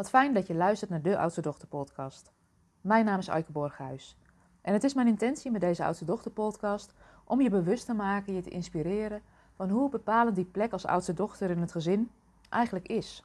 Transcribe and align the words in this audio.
Wat 0.00 0.08
fijn 0.08 0.34
dat 0.34 0.46
je 0.46 0.54
luistert 0.54 0.90
naar 0.90 1.02
de 1.02 1.18
Oudste 1.18 1.40
Dochter 1.40 1.68
podcast. 1.68 2.32
Mijn 2.80 3.04
naam 3.04 3.18
is 3.18 3.30
Aike 3.30 3.52
Borghuis. 3.52 4.16
En 4.60 4.72
het 4.72 4.84
is 4.84 4.94
mijn 4.94 5.06
intentie 5.06 5.50
met 5.50 5.60
deze 5.60 5.84
Oudste 5.84 6.04
Dochter 6.04 6.30
podcast 6.30 6.94
om 7.24 7.40
je 7.40 7.50
bewust 7.50 7.86
te 7.86 7.94
maken, 7.94 8.34
je 8.34 8.40
te 8.40 8.50
inspireren 8.50 9.22
van 9.56 9.70
hoe 9.70 9.90
bepalend 9.90 10.36
die 10.36 10.44
plek 10.44 10.72
als 10.72 10.86
oudste 10.86 11.14
dochter 11.14 11.50
in 11.50 11.58
het 11.58 11.72
gezin 11.72 12.10
eigenlijk 12.48 12.88
is. 12.88 13.24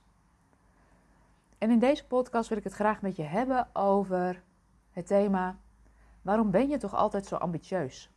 En 1.57 1.71
in 1.71 1.79
deze 1.79 2.05
podcast 2.05 2.49
wil 2.49 2.57
ik 2.57 2.63
het 2.63 2.73
graag 2.73 3.01
met 3.01 3.15
je 3.15 3.23
hebben 3.23 3.67
over 3.75 4.43
het 4.91 5.07
thema: 5.07 5.57
waarom 6.21 6.51
ben 6.51 6.69
je 6.69 6.77
toch 6.77 6.93
altijd 6.93 7.25
zo 7.25 7.35
ambitieus? 7.35 8.11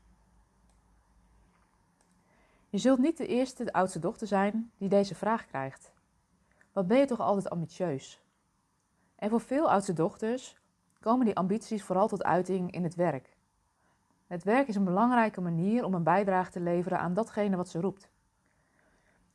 Je 2.69 2.79
zult 2.79 2.99
niet 2.99 3.17
de 3.17 3.27
eerste, 3.27 3.73
oudste 3.73 3.99
dochter 3.99 4.27
zijn 4.27 4.71
die 4.79 4.89
deze 4.89 5.15
vraag 5.15 5.47
krijgt. 5.47 5.93
Wat 6.73 6.87
ben 6.87 6.99
je 6.99 7.07
toch 7.07 7.21
altijd 7.21 7.51
ambitieus? 7.51 8.21
En 9.19 9.31
voor 9.31 9.41
veel 9.41 9.71
oudste 9.71 9.93
dochters 9.93 10.57
komen 11.01 11.27
die 11.27 11.37
ambities 11.37 11.83
vooral 11.83 12.09
tot 12.09 12.25
uiting 12.25 12.71
in 12.71 12.83
het 12.83 12.95
werk. 12.95 13.37
Het 14.27 14.45
werk 14.45 14.69
is 14.69 14.77
een 14.77 14.85
belangrijke 14.85 15.41
manier 15.41 15.85
om 15.85 15.95
een 15.95 16.03
bijdrage 16.03 16.51
te 16.51 16.61
leveren 16.61 16.99
aan 16.99 17.15
datgene 17.15 17.57
wat 17.57 17.69
ze 17.69 17.81
roept. 17.81 18.11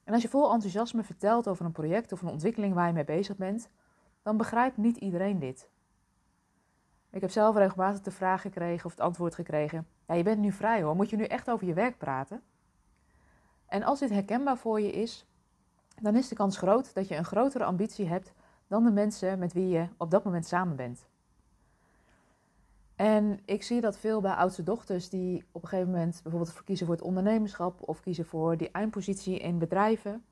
En 0.04 0.14
als 0.14 0.22
je 0.22 0.30
vol 0.30 0.54
enthousiasme 0.54 1.04
vertelt 1.04 1.48
over 1.48 1.66
een 1.66 1.72
project 1.72 2.12
of 2.12 2.22
een 2.22 2.30
ontwikkeling 2.30 2.74
waar 2.74 2.88
je 2.88 2.94
mee 2.94 3.04
bezig 3.04 3.38
bent, 3.38 3.70
dan 4.22 4.38
begrijpt 4.38 4.78
niet 4.78 4.98
iedereen 4.98 5.40
dit. 5.40 5.70
Ik 7.10 7.22
heb 7.22 7.30
zelf 7.30 7.56
regelmatig 7.56 8.02
de 8.02 8.12
vraag 8.12 8.42
gekregen 8.42 8.86
of 8.86 8.92
het 8.92 9.00
antwoord 9.00 9.36
gekregen: 9.36 9.88
ja, 10.08 10.14
je 10.14 10.24
bent 10.24 10.40
nu 10.40 10.52
vrij 10.52 10.82
hoor, 10.82 10.96
moet 10.96 11.10
je 11.10 11.18
nu 11.18 11.24
echt 11.24 11.50
over 11.50 11.68
je 11.68 11.74
werk 11.74 11.98
praten? 11.98 12.42
En 13.66 13.84
als 13.84 14.00
dit 14.00 14.10
herkenbaar 14.10 14.58
voor 14.58 14.82
je 14.82 14.92
is, 14.92 15.26
dan 16.02 16.16
is 16.16 16.28
de 16.28 16.36
kans 16.36 16.58
groot 16.58 16.94
dat 16.94 17.08
je 17.08 17.16
een 17.16 17.26
grotere 17.26 17.64
ambitie 17.64 18.08
hebt 18.08 18.34
dan 18.68 18.84
de 18.84 18.92
mensen 18.92 19.40
met 19.40 19.54
wie 19.54 19.68
je 19.68 19.88
op 19.98 20.12
dat 20.12 20.24
moment 20.24 20.46
samen 20.46 20.76
bent. 20.76 21.08
En 22.96 23.40
ik 23.46 23.64
zie 23.64 23.82
dat 23.82 23.98
veel 23.98 24.22
bij 24.22 24.34
oudste 24.34 24.64
dochters 24.64 25.10
die 25.10 25.46
op 25.52 25.64
een 25.64 25.70
gegeven 25.70 25.92
moment 25.92 26.20
bijvoorbeeld 26.24 26.64
kiezen 26.64 26.86
voor 26.86 26.96
het 26.96 27.04
ondernemerschap 27.04 27.88
of 27.88 28.02
kiezen 28.02 28.26
voor 28.26 28.58
die 28.58 28.72
eindpositie 28.72 29.40
in 29.40 29.58
bedrijven, 29.58 30.26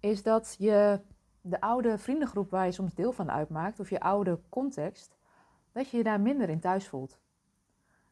is 0.00 0.22
dat 0.22 0.56
je 0.58 1.00
de 1.40 1.60
oude 1.60 1.98
vriendengroep 1.98 2.50
waar 2.50 2.66
je 2.66 2.72
soms 2.72 2.94
deel 2.94 3.12
van 3.12 3.30
uitmaakt, 3.30 3.80
of 3.80 3.90
je 3.90 4.00
oude 4.00 4.40
context, 4.48 5.16
dat 5.72 5.90
je 5.90 5.96
je 5.96 6.02
daar 6.02 6.20
minder 6.20 6.48
in 6.48 6.60
thuis 6.60 6.88
voelt. 6.88 7.20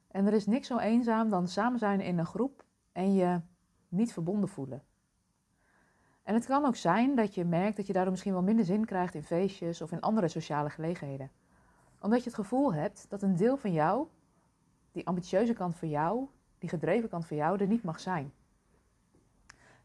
En 0.09 0.27
er 0.27 0.33
is 0.33 0.47
niks 0.47 0.67
zo 0.67 0.79
eenzaam 0.79 1.29
dan 1.29 1.49
samen 1.49 1.79
zijn 1.79 2.01
in 2.01 2.19
een 2.19 2.27
groep 2.27 2.65
en 2.93 3.15
je 3.15 3.41
niet 3.89 4.13
verbonden 4.13 4.49
voelen. 4.49 4.83
En 6.31 6.37
het 6.37 6.47
kan 6.47 6.65
ook 6.65 6.77
zijn 6.77 7.15
dat 7.15 7.35
je 7.35 7.45
merkt 7.45 7.77
dat 7.77 7.87
je 7.87 7.93
daardoor 7.93 8.11
misschien 8.11 8.33
wel 8.33 8.43
minder 8.43 8.65
zin 8.65 8.85
krijgt 8.85 9.15
in 9.15 9.23
feestjes 9.23 9.81
of 9.81 9.93
in 9.93 10.01
andere 10.01 10.29
sociale 10.29 10.71
gelegenheden. 10.71 11.31
Omdat 12.01 12.19
je 12.19 12.25
het 12.25 12.35
gevoel 12.35 12.75
hebt 12.75 13.07
dat 13.09 13.23
een 13.23 13.37
deel 13.37 13.57
van 13.57 13.73
jou, 13.73 14.07
die 14.93 15.07
ambitieuze 15.07 15.53
kant 15.53 15.77
van 15.77 15.89
jou, 15.89 16.27
die 16.59 16.69
gedreven 16.69 17.09
kant 17.09 17.27
van 17.27 17.37
jou, 17.37 17.61
er 17.61 17.67
niet 17.67 17.83
mag 17.83 18.01
zijn. 18.01 18.33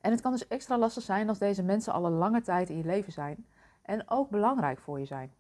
En 0.02 0.12
het 0.12 0.22
kan 0.22 0.32
dus 0.32 0.48
extra 0.48 0.78
lastig 0.78 1.04
zijn 1.04 1.30
als 1.30 1.40
deze 1.40 1.64
mensen 1.64 1.94
al 1.94 2.06
een 2.06 2.12
lange 2.12 2.42
tijd 2.42 2.70
in 2.70 2.78
je 2.78 2.86
leven 2.86 3.14
zijn 3.14 3.46
en 3.82 4.10
ook 4.10 4.30
belangrijk 4.30 4.80
voor 4.80 5.00
je 5.00 5.06
zijn. 5.06 5.34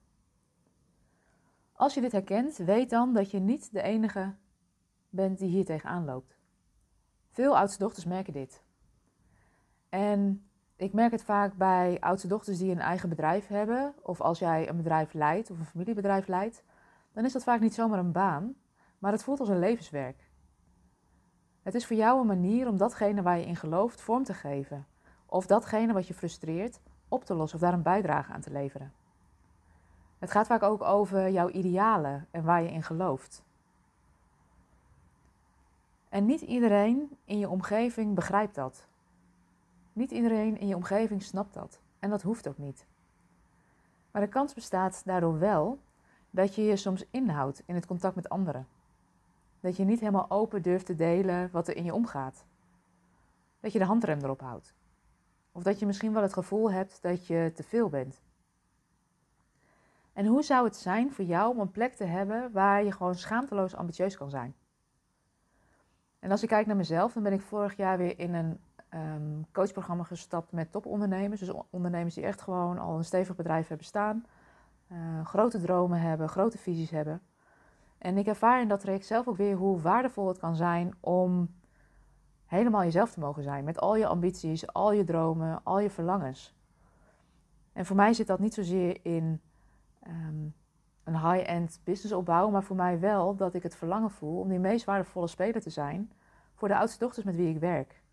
Als 1.73 1.93
je 1.93 2.01
dit 2.01 2.11
herkent, 2.11 2.57
weet 2.57 2.89
dan 2.89 3.13
dat 3.13 3.31
je 3.31 3.39
niet 3.39 3.71
de 3.71 3.81
enige 3.81 4.35
bent 5.09 5.37
die 5.37 5.49
hier 5.49 5.65
tegenaan 5.65 6.05
loopt. 6.05 6.37
Veel 7.31 7.57
oudste 7.57 7.79
dochters 7.79 8.05
merken 8.05 8.33
dit. 8.33 8.63
En 9.89 10.49
ik 10.75 10.93
merk 10.93 11.11
het 11.11 11.23
vaak 11.23 11.53
bij 11.53 11.97
oudste 11.99 12.27
dochters 12.27 12.57
die 12.57 12.71
een 12.71 12.79
eigen 12.79 13.09
bedrijf 13.09 13.47
hebben, 13.47 13.93
of 14.01 14.21
als 14.21 14.39
jij 14.39 14.69
een 14.69 14.77
bedrijf 14.77 15.13
leidt 15.13 15.51
of 15.51 15.59
een 15.59 15.65
familiebedrijf 15.65 16.27
leidt, 16.27 16.63
dan 17.13 17.25
is 17.25 17.33
dat 17.33 17.44
vaak 17.44 17.59
niet 17.59 17.73
zomaar 17.73 18.00
een 18.00 18.11
baan, 18.11 18.55
maar 19.00 19.11
het 19.11 19.23
voelt 19.23 19.39
als 19.39 19.50
een 19.50 19.59
levenswerk. 19.59 20.29
Het 21.63 21.75
is 21.75 21.85
voor 21.85 21.95
jou 21.95 22.19
een 22.19 22.27
manier 22.27 22.67
om 22.67 22.77
datgene 22.77 23.22
waar 23.22 23.38
je 23.38 23.45
in 23.45 23.55
gelooft 23.55 24.01
vorm 24.01 24.23
te 24.23 24.33
geven, 24.33 24.85
of 25.25 25.45
datgene 25.45 25.94
wat 25.94 26.07
je 26.07 26.13
frustreert 26.13 26.79
op 27.07 27.25
te 27.25 27.33
lossen 27.33 27.59
of 27.59 27.63
daar 27.63 27.73
een 27.73 27.81
bijdrage 27.81 28.31
aan 28.31 28.41
te 28.41 28.51
leveren. 28.51 28.94
Het 30.19 30.31
gaat 30.31 30.47
vaak 30.47 30.63
ook 30.63 30.81
over 30.81 31.29
jouw 31.29 31.50
idealen 31.50 32.27
en 32.31 32.44
waar 32.44 32.63
je 32.63 32.71
in 32.71 32.83
gelooft. 32.83 33.44
En 36.09 36.25
niet 36.25 36.41
iedereen 36.41 37.17
in 37.25 37.39
je 37.39 37.50
omgeving 37.50 38.16
begrijpt 38.16 38.55
dat. 38.55 38.88
Niet 39.95 40.11
iedereen 40.11 40.57
in 40.57 40.67
je 40.67 40.75
omgeving 40.75 41.23
snapt 41.23 41.53
dat. 41.53 41.79
En 42.00 42.09
dat 42.09 42.22
hoeft 42.22 42.47
ook 42.47 42.57
niet. 42.57 42.85
Maar 44.11 44.22
de 44.22 44.28
kans 44.28 44.53
bestaat 44.53 45.01
daardoor 45.06 45.39
wel 45.39 45.79
dat 46.29 46.56
je 46.56 46.61
je 46.61 46.75
soms 46.75 47.06
inhoudt 47.11 47.63
in 47.66 47.75
het 47.75 47.85
contact 47.85 48.16
met 48.16 48.29
anderen. 48.29 48.67
Dat 49.59 49.75
je 49.75 49.83
niet 49.83 50.00
helemaal 50.00 50.29
open 50.29 50.61
durft 50.61 50.85
te 50.85 50.95
delen 50.95 51.50
wat 51.51 51.67
er 51.67 51.75
in 51.75 51.83
je 51.83 51.94
omgaat. 51.94 52.45
Dat 53.59 53.72
je 53.72 53.79
de 53.79 53.85
handrem 53.85 54.19
erop 54.19 54.39
houdt. 54.39 54.73
Of 55.51 55.63
dat 55.63 55.79
je 55.79 55.85
misschien 55.85 56.13
wel 56.13 56.22
het 56.22 56.33
gevoel 56.33 56.72
hebt 56.72 57.01
dat 57.01 57.27
je 57.27 57.51
te 57.56 57.63
veel 57.63 57.89
bent. 57.89 58.22
En 60.13 60.25
hoe 60.25 60.44
zou 60.44 60.66
het 60.66 60.75
zijn 60.75 61.12
voor 61.12 61.25
jou 61.25 61.53
om 61.53 61.59
een 61.59 61.72
plek 61.72 61.94
te 61.94 62.06
hebben 62.06 62.51
waar 62.51 62.83
je 62.83 62.91
gewoon 62.91 63.16
schaamteloos 63.16 63.75
ambitieus 63.75 64.17
kan 64.17 64.29
zijn? 64.29 64.56
En 66.19 66.31
als 66.31 66.44
ik 66.44 66.50
kijk 66.50 66.66
naar 66.66 66.75
mezelf, 66.75 67.13
dan 67.13 67.23
ben 67.23 67.33
ik 67.33 67.41
vorig 67.41 67.75
jaar 67.75 67.97
weer 67.97 68.19
in 68.19 68.33
een 68.33 68.59
um, 68.95 69.45
coachprogramma 69.51 70.03
gestapt 70.03 70.51
met 70.51 70.72
topondernemers. 70.72 71.39
Dus 71.39 71.53
ondernemers 71.69 72.16
die 72.16 72.23
echt 72.23 72.41
gewoon 72.41 72.78
al 72.78 72.97
een 72.97 73.06
stevig 73.06 73.35
bedrijf 73.35 73.67
hebben 73.67 73.85
staan. 73.85 74.25
Uh, 74.91 75.25
grote 75.25 75.61
dromen 75.61 76.00
hebben, 76.00 76.29
grote 76.29 76.57
visies 76.57 76.89
hebben. 76.89 77.22
En 77.97 78.17
ik 78.17 78.28
ervaar 78.28 78.61
in 78.61 78.67
dat 78.67 78.79
traject 78.79 79.06
zelf 79.06 79.28
ook 79.28 79.38
weer 79.38 79.56
hoe 79.56 79.81
waardevol 79.81 80.28
het 80.28 80.38
kan 80.38 80.56
zijn 80.56 80.94
om 81.00 81.56
helemaal 82.45 82.83
jezelf 82.83 83.11
te 83.11 83.19
mogen 83.19 83.44
zijn. 83.44 83.63
Met 83.63 83.79
al 83.79 83.95
je 83.95 84.07
ambities, 84.07 84.73
al 84.73 84.91
je 84.91 85.03
dromen, 85.03 85.59
al 85.63 85.79
je 85.79 85.89
verlangens. 85.89 86.56
En 87.73 87.85
voor 87.85 87.95
mij 87.95 88.13
zit 88.13 88.27
dat 88.27 88.39
niet 88.39 88.53
zozeer 88.53 89.00
in 89.01 89.41
um, 90.07 90.53
een 91.03 91.31
high-end 91.31 91.79
business 91.83 92.13
opbouwen, 92.13 92.51
maar 92.51 92.63
voor 92.63 92.75
mij 92.75 93.00
wel 93.00 93.35
dat 93.35 93.53
ik 93.53 93.63
het 93.63 93.75
verlangen 93.75 94.12
voel 94.12 94.39
om 94.39 94.50
die 94.50 94.59
meest 94.59 94.85
waardevolle 94.85 95.27
speler 95.27 95.62
te 95.62 95.69
zijn 95.69 96.12
voor 96.53 96.67
de 96.67 96.77
oudste 96.77 97.00
dochters 97.00 97.25
met 97.25 97.35
wie 97.35 97.50
ik 97.50 97.59
werk. 97.59 98.03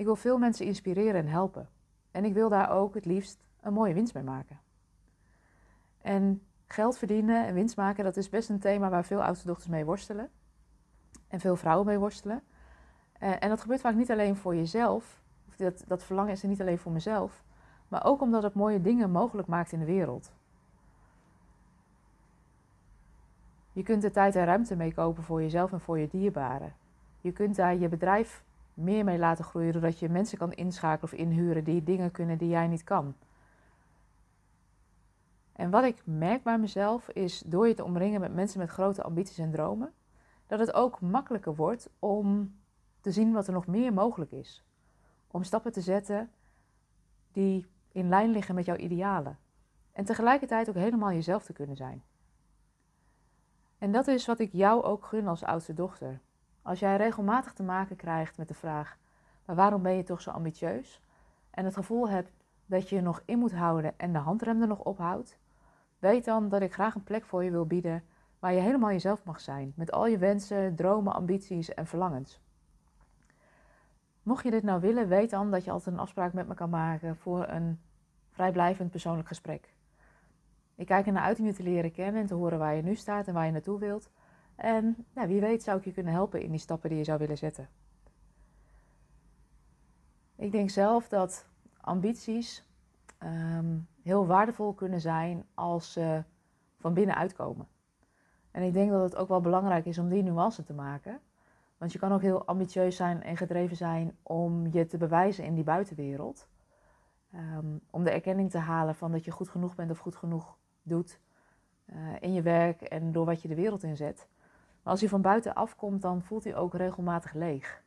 Ik 0.00 0.06
wil 0.06 0.16
veel 0.16 0.38
mensen 0.38 0.66
inspireren 0.66 1.20
en 1.20 1.26
helpen. 1.26 1.68
En 2.10 2.24
ik 2.24 2.34
wil 2.34 2.48
daar 2.48 2.70
ook 2.70 2.94
het 2.94 3.04
liefst 3.04 3.38
een 3.60 3.72
mooie 3.72 3.94
winst 3.94 4.14
mee 4.14 4.22
maken. 4.22 4.60
En 6.00 6.42
geld 6.66 6.98
verdienen 6.98 7.46
en 7.46 7.54
winst 7.54 7.76
maken, 7.76 8.04
dat 8.04 8.16
is 8.16 8.28
best 8.28 8.48
een 8.48 8.58
thema 8.58 8.88
waar 8.88 9.04
veel 9.04 9.22
oudste 9.22 9.46
dochters 9.46 9.68
mee 9.68 9.84
worstelen. 9.84 10.30
En 11.28 11.40
veel 11.40 11.56
vrouwen 11.56 11.86
mee 11.86 11.98
worstelen. 11.98 12.42
Eh, 13.12 13.42
en 13.42 13.48
dat 13.48 13.60
gebeurt 13.60 13.80
vaak 13.80 13.94
niet 13.94 14.10
alleen 14.10 14.36
voor 14.36 14.54
jezelf. 14.54 15.22
Dat, 15.56 15.84
dat 15.86 16.04
verlangen 16.04 16.32
is 16.32 16.42
er 16.42 16.48
niet 16.48 16.60
alleen 16.60 16.78
voor 16.78 16.92
mezelf. 16.92 17.44
Maar 17.88 18.04
ook 18.04 18.20
omdat 18.20 18.42
het 18.42 18.54
mooie 18.54 18.80
dingen 18.80 19.10
mogelijk 19.10 19.48
maakt 19.48 19.72
in 19.72 19.78
de 19.78 19.84
wereld. 19.84 20.32
Je 23.72 23.82
kunt 23.82 24.04
er 24.04 24.12
tijd 24.12 24.36
en 24.36 24.44
ruimte 24.44 24.76
mee 24.76 24.94
kopen 24.94 25.22
voor 25.22 25.42
jezelf 25.42 25.72
en 25.72 25.80
voor 25.80 25.98
je 25.98 26.08
dierbaren. 26.08 26.74
Je 27.20 27.32
kunt 27.32 27.56
daar 27.56 27.76
je 27.76 27.88
bedrijf 27.88 28.44
meer 28.80 29.04
mee 29.04 29.18
laten 29.18 29.44
groeien 29.44 29.72
doordat 29.72 29.98
je 29.98 30.08
mensen 30.08 30.38
kan 30.38 30.52
inschakelen 30.52 31.12
of 31.12 31.18
inhuren 31.18 31.64
die 31.64 31.82
dingen 31.82 32.10
kunnen 32.10 32.38
die 32.38 32.48
jij 32.48 32.66
niet 32.66 32.84
kan. 32.84 33.14
En 35.52 35.70
wat 35.70 35.84
ik 35.84 36.02
merk 36.04 36.42
bij 36.42 36.58
mezelf 36.58 37.08
is 37.08 37.42
door 37.46 37.68
je 37.68 37.74
te 37.74 37.84
omringen 37.84 38.20
met 38.20 38.34
mensen 38.34 38.58
met 38.58 38.68
grote 38.68 39.02
ambities 39.02 39.38
en 39.38 39.50
dromen, 39.50 39.92
dat 40.46 40.58
het 40.58 40.72
ook 40.72 41.00
makkelijker 41.00 41.54
wordt 41.54 41.90
om 41.98 42.54
te 43.00 43.12
zien 43.12 43.32
wat 43.32 43.46
er 43.46 43.52
nog 43.52 43.66
meer 43.66 43.92
mogelijk 43.92 44.32
is. 44.32 44.64
Om 45.30 45.42
stappen 45.42 45.72
te 45.72 45.80
zetten 45.80 46.30
die 47.32 47.66
in 47.92 48.08
lijn 48.08 48.30
liggen 48.30 48.54
met 48.54 48.64
jouw 48.64 48.76
idealen. 48.76 49.38
En 49.92 50.04
tegelijkertijd 50.04 50.68
ook 50.68 50.74
helemaal 50.74 51.12
jezelf 51.12 51.44
te 51.44 51.52
kunnen 51.52 51.76
zijn. 51.76 52.02
En 53.78 53.92
dat 53.92 54.06
is 54.06 54.26
wat 54.26 54.38
ik 54.38 54.52
jou 54.52 54.82
ook 54.82 55.04
gun 55.04 55.28
als 55.28 55.44
oudste 55.44 55.74
dochter. 55.74 56.20
Als 56.62 56.78
jij 56.78 56.96
regelmatig 56.96 57.52
te 57.52 57.62
maken 57.62 57.96
krijgt 57.96 58.36
met 58.36 58.48
de 58.48 58.54
vraag: 58.54 58.98
maar 59.44 59.56
waarom 59.56 59.82
ben 59.82 59.96
je 59.96 60.02
toch 60.02 60.20
zo 60.20 60.30
ambitieus? 60.30 61.02
En 61.50 61.64
het 61.64 61.74
gevoel 61.74 62.08
hebt 62.08 62.32
dat 62.66 62.88
je 62.88 62.96
je 62.96 63.02
nog 63.02 63.22
in 63.24 63.38
moet 63.38 63.54
houden 63.54 63.98
en 63.98 64.12
de 64.12 64.18
handrem 64.18 64.60
er 64.60 64.68
nog 64.68 64.78
ophoudt, 64.78 65.38
weet 65.98 66.24
dan 66.24 66.48
dat 66.48 66.62
ik 66.62 66.72
graag 66.72 66.94
een 66.94 67.02
plek 67.02 67.24
voor 67.24 67.44
je 67.44 67.50
wil 67.50 67.66
bieden 67.66 68.04
waar 68.38 68.52
je 68.52 68.60
helemaal 68.60 68.90
jezelf 68.90 69.24
mag 69.24 69.40
zijn, 69.40 69.72
met 69.76 69.92
al 69.92 70.06
je 70.06 70.18
wensen, 70.18 70.74
dromen, 70.74 71.12
ambities 71.12 71.74
en 71.74 71.86
verlangens. 71.86 72.40
Mocht 74.22 74.44
je 74.44 74.50
dit 74.50 74.62
nou 74.62 74.80
willen, 74.80 75.08
weet 75.08 75.30
dan 75.30 75.50
dat 75.50 75.64
je 75.64 75.70
altijd 75.70 75.94
een 75.94 76.00
afspraak 76.00 76.32
met 76.32 76.48
me 76.48 76.54
kan 76.54 76.70
maken 76.70 77.16
voor 77.16 77.48
een 77.48 77.80
vrijblijvend 78.30 78.90
persoonlijk 78.90 79.28
gesprek. 79.28 79.74
Ik 80.74 80.86
kijk 80.86 81.06
ernaar 81.06 81.22
uit 81.22 81.38
om 81.38 81.46
je 81.46 81.52
te 81.52 81.62
leren 81.62 81.92
kennen 81.92 82.20
en 82.20 82.26
te 82.26 82.34
horen 82.34 82.58
waar 82.58 82.74
je 82.74 82.82
nu 82.82 82.94
staat 82.94 83.28
en 83.28 83.34
waar 83.34 83.46
je 83.46 83.52
naartoe 83.52 83.78
wilt. 83.78 84.10
En 84.60 85.06
nou, 85.12 85.28
wie 85.28 85.40
weet 85.40 85.62
zou 85.62 85.78
ik 85.78 85.84
je 85.84 85.92
kunnen 85.92 86.12
helpen 86.12 86.42
in 86.42 86.50
die 86.50 86.60
stappen 86.60 86.88
die 86.88 86.98
je 86.98 87.04
zou 87.04 87.18
willen 87.18 87.38
zetten. 87.38 87.68
Ik 90.36 90.52
denk 90.52 90.70
zelf 90.70 91.08
dat 91.08 91.46
ambities, 91.80 92.64
um, 93.22 93.88
heel 94.02 94.26
waardevol 94.26 94.72
kunnen 94.72 95.00
zijn 95.00 95.44
als 95.54 95.92
ze 95.92 96.22
van 96.78 96.94
binnenuit 96.94 97.32
komen. 97.32 97.68
En 98.50 98.62
ik 98.62 98.72
denk 98.72 98.90
dat 98.90 99.02
het 99.02 99.16
ook 99.16 99.28
wel 99.28 99.40
belangrijk 99.40 99.86
is 99.86 99.98
om 99.98 100.08
die 100.08 100.22
nuance 100.22 100.64
te 100.64 100.72
maken. 100.72 101.20
Want 101.78 101.92
je 101.92 101.98
kan 101.98 102.12
ook 102.12 102.22
heel 102.22 102.44
ambitieus 102.44 102.96
zijn 102.96 103.22
en 103.22 103.36
gedreven 103.36 103.76
zijn 103.76 104.16
om 104.22 104.66
je 104.72 104.86
te 104.86 104.96
bewijzen 104.96 105.44
in 105.44 105.54
die 105.54 105.64
buitenwereld. 105.64 106.48
Ehm, 107.32 107.76
om 107.90 108.04
de 108.04 108.10
erkenning 108.10 108.50
te 108.50 108.58
halen 108.58 108.94
van 108.94 109.12
dat 109.12 109.24
je 109.24 109.30
goed 109.30 109.48
genoeg 109.48 109.74
bent 109.74 109.90
of 109.90 109.98
goed 109.98 110.16
genoeg 110.16 110.56
doet 110.82 111.20
uh, 111.86 111.96
in 112.20 112.32
je 112.32 112.42
werk 112.42 112.80
en 112.80 113.12
door 113.12 113.24
wat 113.24 113.42
je 113.42 113.48
de 113.48 113.54
wereld 113.54 113.82
inzet. 113.82 114.28
Als 114.90 115.00
je 115.00 115.08
van 115.08 115.20
buiten 115.20 115.54
afkomt, 115.54 116.02
dan 116.02 116.22
voelt 116.22 116.44
hij 116.44 116.56
ook 116.56 116.74
regelmatig 116.74 117.32
leeg. 117.32 117.82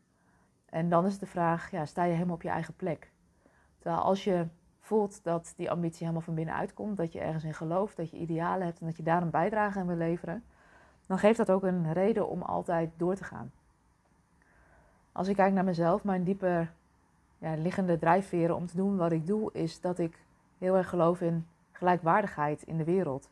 En 0.66 0.90
dan 0.90 1.06
is 1.06 1.20
de 1.20 1.26
vraag, 1.26 1.72
ja, 1.72 1.86
sta 1.86 2.04
je 2.04 2.14
helemaal 2.14 2.36
op 2.36 2.42
je 2.42 2.50
eigen 2.50 2.76
plek? 2.76 3.12
Terwijl 3.80 4.02
als 4.02 4.24
je 4.24 4.48
voelt 4.80 5.24
dat 5.24 5.54
die 5.56 5.72
ambitie 5.72 6.00
helemaal 6.00 6.22
van 6.22 6.36
binnenuit 6.36 6.74
komt, 6.74 6.98
dat 6.98 7.14
je 7.14 7.20
ergens 7.20 7.44
in 7.44 7.54
gelooft, 7.54 7.98
dat 7.98 8.10
je 8.10 8.18
idealen 8.18 8.66
hebt 8.66 8.80
en 8.80 8.86
dat 8.86 8.98
je 8.98 9.04
daar 9.04 9.22
een 9.22 9.30
bijdrage 9.30 9.80
aan 9.80 9.88
wil 9.88 9.96
leveren, 9.96 10.44
dan 11.08 11.18
geeft 11.18 11.38
dat 11.38 11.52
ook 11.52 11.64
een 11.64 11.94
reden 11.94 12.30
om 12.30 12.42
altijd 12.42 12.90
door 12.98 13.16
te 13.16 13.24
gaan. 13.24 13.52
Als 15.12 15.28
ik 15.28 15.36
kijk 15.36 15.54
naar 15.54 15.64
mezelf, 15.64 16.04
mijn 16.04 16.24
diepe 16.24 16.68
ja, 17.38 17.54
liggende 17.54 17.98
drijfveren 17.98 18.56
om 18.56 18.66
te 18.66 18.76
doen 18.76 18.98
wat 18.98 19.12
ik 19.12 19.28
doe, 19.28 19.50
is 19.54 19.82
dat 19.82 20.00
ik 20.00 20.26
heel 20.58 20.76
erg 20.76 20.90
geloof 20.90 21.22
in 21.22 21.48
gelijkwaardigheid 21.72 22.64
in 22.64 22.78
de 22.78 22.84
wereld. 22.84 23.30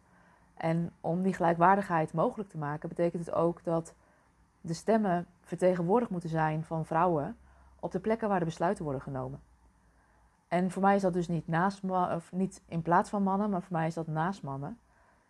En 0.62 0.92
om 1.00 1.22
die 1.22 1.34
gelijkwaardigheid 1.34 2.14
mogelijk 2.14 2.50
te 2.50 2.58
maken, 2.58 2.90
betekent 2.90 3.26
het 3.26 3.36
ook 3.36 3.64
dat 3.64 3.94
de 4.62 4.74
stemmen 4.74 5.26
vertegenwoordigd 5.42 6.12
moeten 6.12 6.30
zijn 6.30 6.64
van 6.64 6.86
vrouwen 6.86 7.38
op 7.80 7.92
de 7.92 8.00
plekken 8.00 8.30
waar 8.30 8.40
de 8.40 8.46
besluiten 8.46 8.84
worden 8.84 9.02
genomen. 9.02 9.42
En 10.48 10.72
voor 10.72 10.82
mij 10.82 10.96
is 10.96 11.02
dat 11.02 11.14
dus 11.14 11.28
niet, 11.28 11.48
naast, 11.48 11.84
of 11.84 12.32
niet 12.32 12.62
in 12.68 12.82
plaats 12.82 13.10
van 13.10 13.24
mannen, 13.24 13.50
maar 13.50 13.62
voor 13.62 13.78
mij 13.78 13.88
is 13.88 13.94
dat 13.94 14.08
naast 14.08 14.44
mannen. 14.44 14.80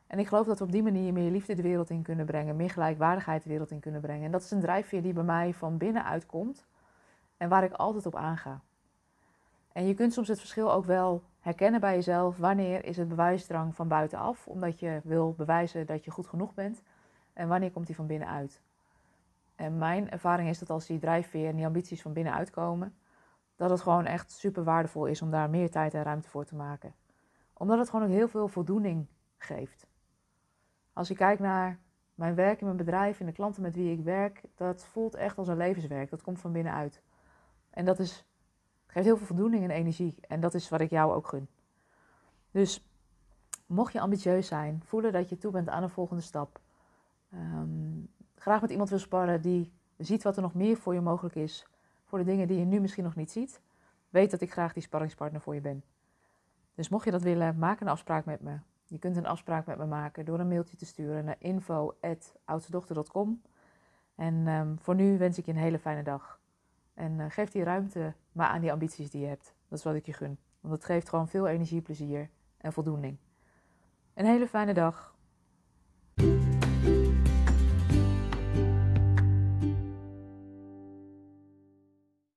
En 0.07 0.19
ik 0.19 0.27
geloof 0.27 0.45
dat 0.45 0.59
we 0.59 0.65
op 0.65 0.71
die 0.71 0.83
manier 0.83 1.13
meer 1.13 1.31
liefde 1.31 1.55
de 1.55 1.61
wereld 1.61 1.89
in 1.89 2.01
kunnen 2.01 2.25
brengen, 2.25 2.55
meer 2.55 2.69
gelijkwaardigheid 2.69 3.43
de 3.43 3.49
wereld 3.49 3.71
in 3.71 3.79
kunnen 3.79 4.01
brengen. 4.01 4.25
En 4.25 4.31
dat 4.31 4.41
is 4.41 4.51
een 4.51 4.59
drijfveer 4.59 5.01
die 5.01 5.13
bij 5.13 5.23
mij 5.23 5.53
van 5.53 5.77
binnenuit 5.77 6.25
komt 6.25 6.65
en 7.37 7.49
waar 7.49 7.63
ik 7.63 7.73
altijd 7.73 8.05
op 8.05 8.15
aanga. 8.15 8.61
En 9.71 9.87
je 9.87 9.93
kunt 9.93 10.13
soms 10.13 10.27
het 10.27 10.39
verschil 10.39 10.71
ook 10.71 10.85
wel 10.85 11.23
herkennen 11.41 11.79
bij 11.79 11.95
jezelf. 11.95 12.37
Wanneer 12.37 12.85
is 12.85 12.97
het 12.97 13.07
bewijsdrang 13.07 13.75
van 13.75 13.87
buitenaf, 13.87 14.47
omdat 14.47 14.79
je 14.79 15.01
wil 15.03 15.33
bewijzen 15.33 15.85
dat 15.85 16.03
je 16.03 16.11
goed 16.11 16.27
genoeg 16.27 16.53
bent? 16.53 16.81
En 17.33 17.47
wanneer 17.47 17.71
komt 17.71 17.85
die 17.85 17.95
van 17.95 18.07
binnenuit? 18.07 18.61
En 19.55 19.77
mijn 19.77 20.09
ervaring 20.09 20.49
is 20.49 20.59
dat 20.59 20.69
als 20.69 20.85
die 20.85 20.99
drijfveer 20.99 21.47
en 21.47 21.55
die 21.55 21.65
ambities 21.65 22.01
van 22.01 22.13
binnenuit 22.13 22.49
komen, 22.49 22.95
dat 23.55 23.69
het 23.69 23.81
gewoon 23.81 24.05
echt 24.05 24.31
super 24.31 24.63
waardevol 24.63 25.05
is 25.05 25.21
om 25.21 25.31
daar 25.31 25.49
meer 25.49 25.71
tijd 25.71 25.93
en 25.93 26.03
ruimte 26.03 26.29
voor 26.29 26.45
te 26.45 26.55
maken. 26.55 26.93
Omdat 27.53 27.77
het 27.77 27.89
gewoon 27.89 28.05
ook 28.05 28.11
heel 28.11 28.27
veel 28.27 28.47
voldoening 28.47 29.07
geeft. 29.37 29.87
Als 30.93 31.07
je 31.07 31.15
kijkt 31.15 31.41
naar 31.41 31.79
mijn 32.15 32.35
werk 32.35 32.59
in 32.59 32.65
mijn 32.65 32.77
bedrijf 32.77 33.19
en 33.19 33.25
de 33.25 33.31
klanten 33.31 33.61
met 33.61 33.75
wie 33.75 33.91
ik 33.91 34.03
werk, 34.03 34.41
dat 34.55 34.85
voelt 34.85 35.15
echt 35.15 35.37
als 35.37 35.47
een 35.47 35.57
levenswerk. 35.57 36.09
Dat 36.09 36.21
komt 36.21 36.39
van 36.39 36.51
binnenuit. 36.51 37.01
En 37.69 37.85
dat 37.85 37.99
is, 37.99 38.25
geeft 38.91 39.05
heel 39.05 39.17
veel 39.17 39.25
voldoening 39.25 39.63
en 39.63 39.69
energie. 39.69 40.15
En 40.27 40.39
dat 40.39 40.53
is 40.53 40.69
wat 40.69 40.81
ik 40.81 40.89
jou 40.89 41.13
ook 41.13 41.27
gun. 41.27 41.47
Dus 42.51 42.85
mocht 43.65 43.93
je 43.93 43.99
ambitieus 43.99 44.47
zijn, 44.47 44.81
voelen 44.85 45.11
dat 45.11 45.29
je 45.29 45.37
toe 45.37 45.51
bent 45.51 45.69
aan 45.69 45.83
een 45.83 45.89
volgende 45.89 46.21
stap. 46.21 46.59
Ehm, 47.31 47.99
graag 48.35 48.61
met 48.61 48.71
iemand 48.71 48.89
wil 48.89 48.99
sparren 48.99 49.41
die 49.41 49.71
ziet 49.97 50.23
wat 50.23 50.35
er 50.35 50.41
nog 50.41 50.53
meer 50.53 50.77
voor 50.77 50.93
je 50.93 51.01
mogelijk 51.01 51.35
is. 51.35 51.67
Voor 52.05 52.19
de 52.19 52.25
dingen 52.25 52.47
die 52.47 52.59
je 52.59 52.65
nu 52.65 52.79
misschien 52.79 53.03
nog 53.03 53.15
niet 53.15 53.31
ziet. 53.31 53.61
Weet 54.09 54.31
dat 54.31 54.41
ik 54.41 54.51
graag 54.51 54.73
die 54.73 54.83
sparringspartner 54.83 55.41
voor 55.41 55.55
je 55.55 55.61
ben. 55.61 55.83
Dus 56.75 56.89
mocht 56.89 57.05
je 57.05 57.11
dat 57.11 57.21
willen, 57.21 57.57
maak 57.57 57.79
een 57.79 57.87
afspraak 57.87 58.25
met 58.25 58.41
me. 58.41 58.57
Je 58.85 58.99
kunt 58.99 59.15
een 59.15 59.25
afspraak 59.25 59.65
met 59.65 59.77
me 59.77 59.85
maken 59.85 60.25
door 60.25 60.39
een 60.39 60.47
mailtje 60.47 60.77
te 60.77 60.85
sturen 60.85 61.25
naar 61.25 61.35
info.oudstedochter.com. 61.39 63.41
En 64.15 64.47
um, 64.47 64.79
voor 64.79 64.95
nu 64.95 65.17
wens 65.17 65.37
ik 65.37 65.45
je 65.45 65.51
een 65.51 65.57
hele 65.57 65.79
fijne 65.79 66.03
dag. 66.03 66.39
En 66.93 67.11
uh, 67.11 67.25
geef 67.29 67.49
die 67.49 67.63
ruimte 67.63 68.13
maar 68.31 68.47
aan 68.47 68.61
die 68.61 68.71
ambities 68.71 69.09
die 69.09 69.21
je 69.21 69.27
hebt. 69.27 69.53
Dat 69.67 69.79
is 69.79 69.85
wat 69.85 69.95
ik 69.95 70.05
je 70.05 70.13
gun. 70.13 70.37
Want 70.59 70.73
het 70.73 70.85
geeft 70.85 71.09
gewoon 71.09 71.27
veel 71.27 71.47
energie, 71.47 71.81
plezier 71.81 72.29
en 72.57 72.73
voldoening. 72.73 73.17
Een 74.13 74.25
hele 74.25 74.47
fijne 74.47 74.73
dag. 74.73 75.10